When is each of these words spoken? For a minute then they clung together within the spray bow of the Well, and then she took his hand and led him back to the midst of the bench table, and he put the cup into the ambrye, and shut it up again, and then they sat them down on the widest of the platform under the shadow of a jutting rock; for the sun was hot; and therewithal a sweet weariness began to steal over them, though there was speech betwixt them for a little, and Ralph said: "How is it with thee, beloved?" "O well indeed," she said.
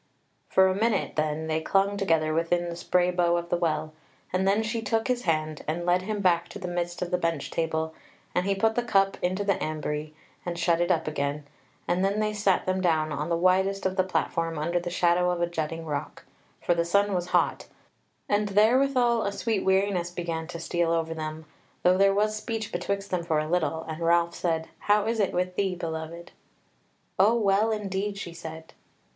For 0.49 0.67
a 0.67 0.73
minute 0.73 1.15
then 1.15 1.45
they 1.45 1.61
clung 1.61 1.95
together 1.95 2.33
within 2.33 2.69
the 2.69 2.75
spray 2.75 3.11
bow 3.11 3.37
of 3.37 3.49
the 3.49 3.55
Well, 3.55 3.93
and 4.33 4.47
then 4.47 4.63
she 4.63 4.81
took 4.81 5.07
his 5.07 5.25
hand 5.25 5.63
and 5.67 5.85
led 5.85 6.01
him 6.01 6.21
back 6.21 6.49
to 6.49 6.57
the 6.57 6.67
midst 6.67 7.03
of 7.03 7.11
the 7.11 7.19
bench 7.19 7.51
table, 7.51 7.93
and 8.33 8.47
he 8.47 8.55
put 8.55 8.73
the 8.73 8.81
cup 8.81 9.15
into 9.21 9.43
the 9.43 9.61
ambrye, 9.63 10.11
and 10.43 10.57
shut 10.57 10.81
it 10.81 10.89
up 10.89 11.07
again, 11.07 11.45
and 11.87 12.03
then 12.03 12.19
they 12.19 12.33
sat 12.33 12.65
them 12.65 12.81
down 12.81 13.11
on 13.11 13.29
the 13.29 13.37
widest 13.37 13.85
of 13.85 13.95
the 13.95 14.03
platform 14.03 14.57
under 14.57 14.79
the 14.79 14.89
shadow 14.89 15.29
of 15.29 15.39
a 15.39 15.45
jutting 15.45 15.85
rock; 15.85 16.25
for 16.63 16.73
the 16.73 16.83
sun 16.83 17.13
was 17.13 17.27
hot; 17.27 17.67
and 18.27 18.47
therewithal 18.49 19.21
a 19.21 19.31
sweet 19.31 19.63
weariness 19.63 20.09
began 20.09 20.47
to 20.47 20.59
steal 20.59 20.91
over 20.91 21.13
them, 21.13 21.45
though 21.83 21.99
there 21.99 22.11
was 22.15 22.35
speech 22.35 22.71
betwixt 22.71 23.11
them 23.11 23.21
for 23.23 23.37
a 23.37 23.47
little, 23.47 23.83
and 23.83 24.01
Ralph 24.01 24.33
said: 24.33 24.67
"How 24.79 25.05
is 25.05 25.19
it 25.19 25.31
with 25.31 25.55
thee, 25.55 25.75
beloved?" 25.75 26.31
"O 27.19 27.35
well 27.35 27.71
indeed," 27.71 28.17
she 28.17 28.33
said. 28.33 28.73